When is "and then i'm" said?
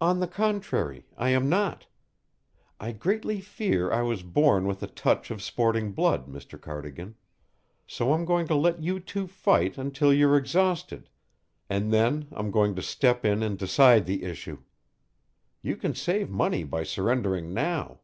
11.70-12.50